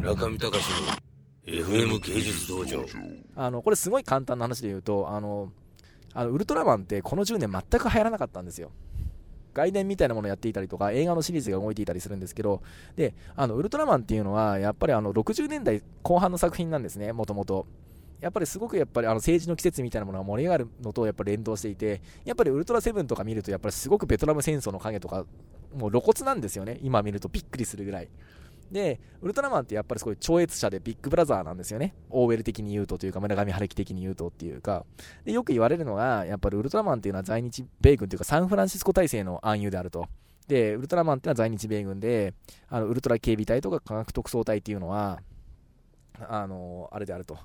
[0.00, 0.54] 村上隆の
[1.44, 2.86] FM 芸術道場。
[3.36, 5.52] あのこれすごい簡単な話で言うとあの
[6.14, 8.70] あのウルトラマンってこの10年全く流行らなかったんですよ。
[9.52, 12.62] 外伝みたいなものをやっていたりとか映画のシリーズが動いていたりするんですけど
[12.96, 17.66] であのウルトラマンっていうのはやっぱりあの60年代後半の作品なんですねもともと
[18.20, 25.26] やっぱりすごくやっぱりあの政治の季節みたいなものが盛り上がるのとやっぱり連動していてやっぱりウルトラセブンとか見るとやっぱりすごくベトナム戦争の影とか
[25.74, 26.78] もう露骨なんですよね。
[26.82, 28.08] 今見るとびっくりするぐらい。
[28.70, 31.94] で、ウルトラマンってやっぱりすごい超越者でビッグブラザーなんですよね。
[32.08, 34.84] オーウェル的に言うとというか、村上春樹的に言うとっていうか。
[35.24, 40.06] で、よく言われるのが、やっぱりウルトラマンっていうのは在日米軍というかサンフランシスコ体制の暗喩であると。
[40.46, 42.34] で、ウルトラマンっていうのは在日米軍で、
[42.68, 45.20] あのウルトラ警備隊とか科学特捜隊っていうのは、
[46.28, 47.38] あの、あれであると。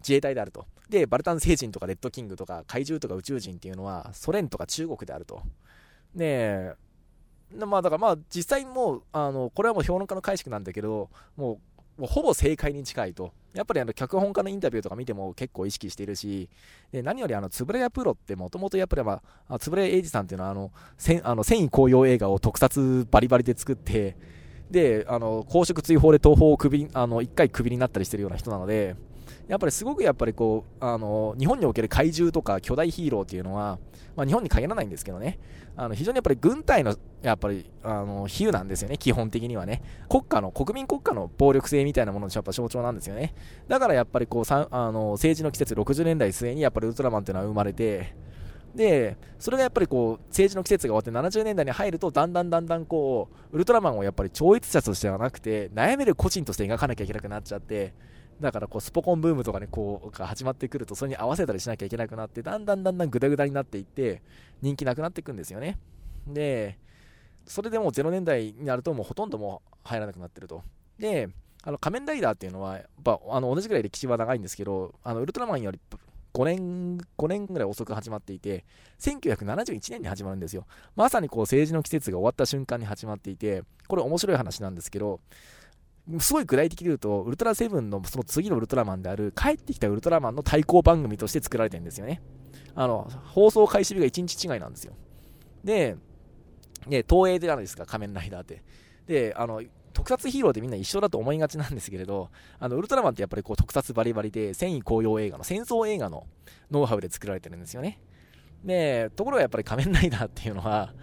[0.00, 0.66] 自衛隊であると。
[0.88, 5.42] で、バルタン星人とかレッドキングとか怪獣とか宇宙人っていうのはソ連とか中国であると。
[6.14, 6.72] で、
[7.54, 11.58] まあだからまあ実際もうあのこれはもう評論家の解釈なんだけどもう
[11.98, 13.32] もうほぼ正解に近いと。
[13.54, 16.48] やっぱりあの脚本家のインタビューとか見ても結構意識しているし、
[16.92, 24.16] で何よりあの、つぶれやプロってもともとやっぱりまあ、つぶれ英二さんっていうのはあの、せあの繊維紅葉映画を特撮バリバリで作って、
[24.70, 28.94] で、あの、公職追放で東宝を首あの、一回クビになったりしてるような人なので、
[29.46, 33.78] やっぱりすごくやっぱりこう、あの、日本における怪獣とか巨大ヒーローっていうのは、
[34.16, 35.38] まあ、日本に限らないんですけどね、
[35.76, 39.80] あの非常にやっぱり軍隊のやっぱりあの比喩なんですよね、基本的にはね。
[40.08, 43.34] 国家の、国民国家の暴力性みたいなもののやっぱ象徴なんですよね。
[43.68, 48.14] だからやっぱりこうあの政治の季節、60年代末にやっぱりウルトラマンっていうのは生まれて、
[48.74, 57.94] で、それがやっぱりこう、政治の季節が終わって70年代に入ると、だんだんだんだんこう、ウルトラマンをやっぱり超越者としてはなくて、悩める個人として描かなきゃいけなくなっちゃって、
[58.40, 64.22] だからこうスポコンブームとかね、こう、が始まってくると、それに合わせたりしなきゃいけなくなって、だんだんだんだんグダグダになっていって、
[64.62, 65.78] 人気なくなっていくんですよね。
[66.26, 66.78] で、
[67.46, 70.62] それでもう0年代になると、もうほとんどもう入らなくなってると。
[70.98, 71.28] で、
[71.64, 75.80] あの仮面ライダーっていうのは、やっぱあの同じぐらい歴史は長いんですけど、あのウルトラマンより
[76.34, 78.64] 5年、5年ぐらい遅く始まっていて、
[79.00, 80.66] 1971年に始まるんですよ。
[80.94, 85.20] まさにこう政治の季節が終わった瞬間に始まっていて、これ面白い話なんですけど、
[86.20, 92.22] すごい具体的に言うと、ウルトラセブンのその次のウルトラマンである、帰ってきたウルトラマンの対抗番組として作られてるんですよね。
[92.74, 94.94] あの、放送開始日が1日違いなんですよ。
[95.62, 95.96] で、
[96.86, 98.62] ね、東映であるんですか、仮面ライダーって。
[99.06, 106.26] で、あの、特撮ヒーローってみんな一緒だと思いがちなんですけれど、あの、ウルトラマンってやっぱりこう特撮バリバリで、繊維紅葉映画の、戦争映画の
[106.70, 108.00] ノウハウで作られてるんですよね。
[108.64, 110.94] で、ところがやっぱり仮面ライダーっていうのは、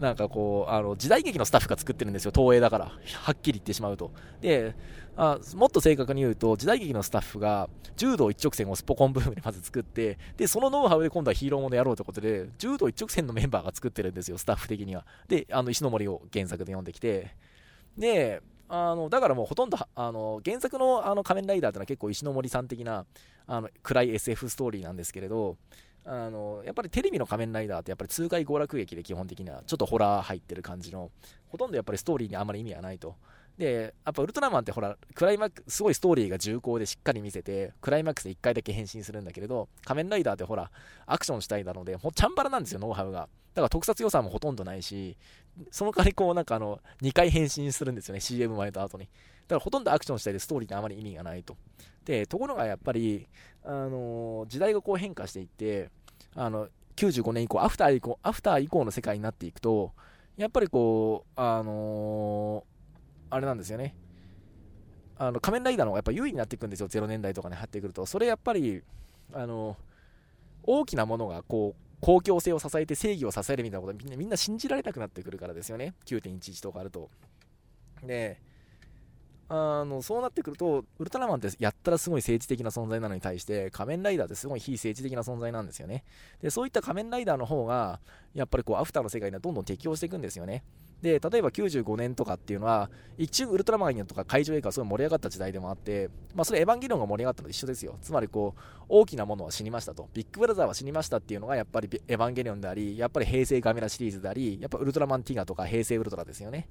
[0.00, 2.86] なんかこう、あの、時代劇のスタッフが作ってるんですよ、東映だから。
[2.86, 4.10] はっきり言ってしまうと。
[4.40, 4.74] で、
[5.16, 15.04] あもっと正確に言うと、時代劇のスタッフが、柔道一直線をスポコンブームでまず作って、で、そのノウハウで今度はヒーローものやろうということで、柔道一直線のメンバーが作ってるんですよ、スタッフ的には。
[15.28, 17.36] で、あの、石森を原作で読んできて、
[17.96, 18.42] で、
[18.74, 23.04] あのだからもうほとんどあの原作のあの仮面ライダーってのは結構石森さん的な
[23.46, 25.58] あの暗い SF ストーリーなんですけれど、
[26.04, 31.10] あのやっぱりテレビの仮面ライダーってやっぱり痛快娯楽劇で基本的にはちょっとホラー入ってる感じの
[31.48, 33.14] ほとんどやっぱりストーリーにあまり意味がないと。
[33.58, 40.70] でやっぱウルトラマンってほらクライマックスすごいストーリーが重厚でしっかり見せてクライマックスで1回だけ変身するんだけれど仮面ライダーってほら
[41.06, 43.28] アクションしたいなのでもうチャンバラなんですよノウハウが。
[43.54, 45.18] だから特撮予算もほとんどないし
[45.70, 49.08] その代わりこうなんかあの2回変身するんですよね CM 前と後に。
[49.48, 51.56] だからほとんどアクションしたいでストーリーってあまり意味がないと。
[52.04, 53.28] でところがやっぱり、
[53.64, 55.90] あの時代がこう変化していって
[56.34, 59.92] あの95年以降アフター以降アフター以降の世界になっていくと
[60.36, 63.94] やっぱりこうあのー、あれなんですよね。
[65.18, 66.88] あの仮面ライダーの方がやっぱ優位になっていくんですよ。
[66.88, 68.04] 0年代とかに入ってくると。
[68.06, 68.82] それやっぱり
[69.32, 69.76] あの
[70.64, 75.94] 大きなものがこう公共性を支えて正義を支えるみたいなことみんなみんな信じられなくなってくるからですよね。
[76.06, 77.08] 9.11とかあると。
[78.02, 78.40] で
[79.54, 86.04] あのそうなってくると、ウルトラマンってやったらすごい政治的な存在なのに対して、仮面ライダーってすごい非政治的な存在なんですよね。
[86.40, 88.00] で、そういった仮面ライダーの方が、
[88.32, 90.64] やっぱりこう、アフターの世界にはどんどん適応していくんですよね。
[91.02, 97.98] で、例えば95年とかっていうのは、一瞬ウルトラマンとか怪獣映画がすごい盛り上がった時代でもあって、まあ、それエヴァンゲリオンが盛り上がったのと一緒ですよ。
[98.00, 100.08] つまりこう、大きなものは死にましたと。
[100.14, 106.68] ビッグブラザーは死にましたっていうのが、やっぱりエヴァンゲリオンであり、やっぱり平成ガメラシリーズであり、やっぱウルトラマンティガとか平成ウルトラですよね。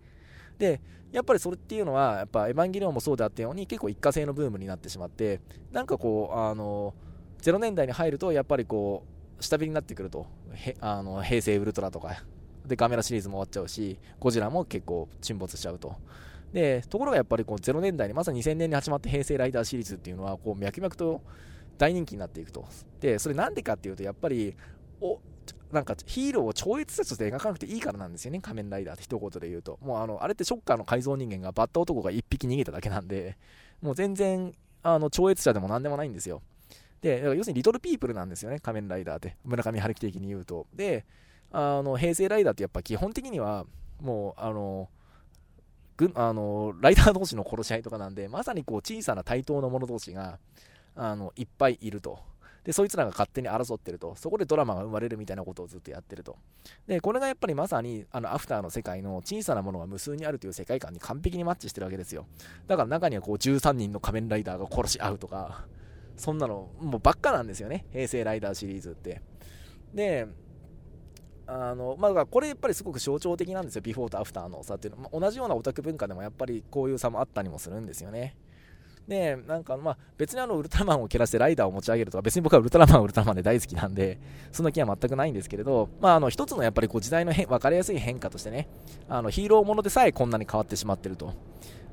[0.61, 0.79] で、
[1.11, 5.41] やっぱりそれっていうのは、やっぱエヴァンゲリオンもそうであったように、結構一過性のブームになってしまって、
[5.71, 6.93] なんかこう、あの、
[7.41, 9.03] 0年代に入ると、やっぱりこ
[9.39, 10.27] う、下火になってくると、
[10.79, 12.23] あの平成ウルトラとか、
[12.67, 15.95] で、ガメラシリーズも終わっちゃうし、ゴジラも結構沈没しちゃうと。
[16.53, 21.21] で、ところがやっぱりこう0年代に、まさに2000年に始まった平成ライダーシリーズっていうのは、こう、脈々と
[21.79, 22.65] 大人気になっていくと。
[22.99, 24.55] で、それなんでかっていうと、やっぱり、
[25.01, 25.19] お
[25.71, 29.79] なんかヒーローを超越者として描かなくていいからなんですよね、仮面ライダーって一言で言うと。
[29.81, 33.37] もうあの、あれってショッカーの改造人間がバッタ男が1匹逃げただけなんで、
[33.81, 34.53] もう全然、
[34.83, 36.41] あの、超越者でも何でもないんですよ。
[37.01, 39.37] で、要するにリトルピープルなんですよね、仮面ライダーって。
[39.43, 40.67] 村上春樹的に言うと。
[40.73, 41.05] で、
[41.51, 43.65] あの、平成ライダーってやっぱ基本的には、
[43.99, 44.89] もう、あの、
[46.07, 50.39] ぐあのライダー同士の殺し合いとかなんで、まさにこう小さな対等の者同士が
[50.95, 52.19] あのいっぱいいると。
[52.63, 54.15] で、そいつらが勝手に争ってると。
[54.15, 56.37] そこでドラマが生まれるみたいなことをずっとやってると。
[56.87, 62.27] で、これがやっぱりまさに、あの、アフターの世界の小さなものが無数にあるという世界観に完璧にマッチしてるわけですよ。
[62.67, 65.65] だから中にはこう13人の仮面ライダーが殺し合うとか、
[66.17, 67.85] そんなの、もうばっかなんですよね。
[67.91, 69.21] 平成ライダーシリーズって。
[69.93, 70.27] で、
[71.47, 78.37] あのまあ、これやっぱりすごく象徴的なんですよ、ビフォーとアフターの差っていうのは、まあ、同じようなオタク文化でもやっぱりこういう差もあったりもするんですよね。
[79.11, 84.17] で、なんかまあ別にあのウルトラマンをけなしてライダーを持ち上げるとか、別に僕はウルトラマンウルトラマンで大好きなんで、
[84.53, 88.69] そんな気は全くないんですけれど、まああの一つのやっぱりこう時代の変分かりやすい変化としてね、
[89.09, 91.33] あのヒーローものでさえこんなに変わってしまってると。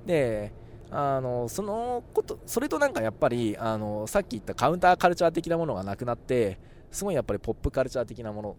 [0.06, 0.52] で、
[0.92, 6.60] あのそのことそれとなんかやっぱりあのさっき言ったカウンターカルチャー的なものがなくなって
[6.92, 8.56] すごいやっぱりポップカルチャー的なもの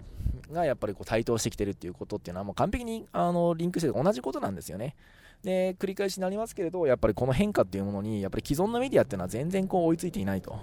[0.52, 4.96] がやっぱりこう台頭してきてるっていうことっていうのはもう完璧にあのリンクして同じことなんですよね。
[5.44, 10.60] で繰り返しになりますけれどやっぱりこの変化っていうものにやっぱり既存のメディアっていうのは全然こう追いついていないと。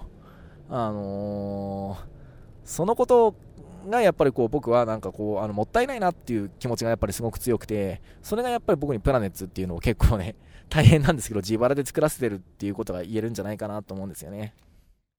[0.69, 1.97] あのー、
[2.65, 3.35] そのこと
[3.89, 10.35] がやっぱりこう僕はなんかこうあのもったいないなっていう気持ちがやっぱりすごく強くてそれがやっぱり僕にプラネッツっていうのを結構ね
[10.69, 14.53] 大変なんですけど自腹で作らせてるっていうことが言えるんじゃないかなと思うんですよね。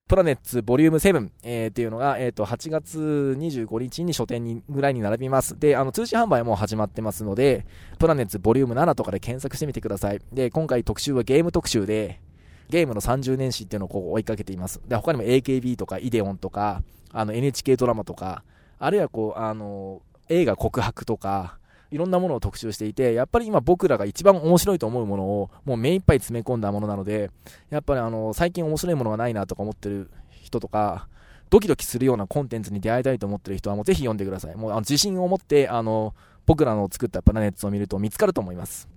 [0.09, 5.59] プラネッツボリューム7、えー、っていうのが、えー、と8月25日に書店にぐらいに並びます。
[5.59, 7.67] で、あの通信販売も始まってますので、
[7.99, 10.19] プラネッツボリューム7とかで検索してみてください。
[10.33, 12.21] で、今回特集はゲーム特集で、
[12.69, 14.81] ゲームの30年史っていうのをこう追いかけています。
[14.87, 16.81] で、他にも AKB とかイデオンとか、
[17.13, 18.43] あの NHK ドラマとか、
[18.79, 21.59] あるいはこう、あの、映画告白とか、
[21.91, 27.31] いろんなものを特集していて、やっぱり今僕らが一番面白いと思うものをもう目いっぱい詰め込んだものなので、
[27.69, 31.07] やっぱりあの、最近面白いものがないなとか思ってる人とか、
[31.49, 34.55] ドキドキするようなコンテンツに出会いたいと思ってる人はもうぜひ読んでください。
[34.55, 36.13] もうあの自信を持って、あの、
[36.45, 38.87] 僕らの作ったプラネッツを見ると見つかると思います。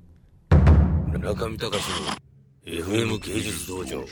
[1.12, 1.72] 中見隆の
[2.64, 4.04] FM 芸術道場。